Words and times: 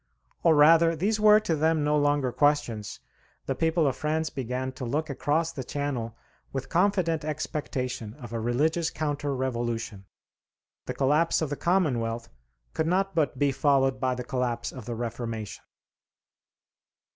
Or 0.41 0.55
rather, 0.55 0.95
these 0.95 1.19
were 1.19 1.39
to 1.41 1.55
them 1.55 1.83
no 1.83 1.95
longer 1.95 2.31
questions: 2.31 3.01
the 3.45 3.53
people 3.53 3.85
of 3.85 3.95
France 3.95 4.31
began 4.31 4.71
to 4.71 4.83
look 4.83 5.11
across 5.11 5.51
the 5.51 5.63
Channel 5.63 6.17
with 6.51 6.69
confident 6.69 7.23
expectation 7.23 8.15
of 8.15 8.33
a 8.33 8.39
religious 8.39 8.89
counter 8.89 9.35
revolution. 9.35 10.05
The 10.87 10.95
collapse 10.95 11.39
of 11.43 11.51
the 11.51 11.55
Commonwealth 11.55 12.29
could 12.73 12.87
not 12.87 13.13
but 13.13 13.37
be 13.37 13.51
followed 13.51 13.99
by 13.99 14.15
the 14.15 14.23
collapse 14.23 14.71
of 14.71 14.85
the 14.85 14.95
Reformation. 14.95 15.63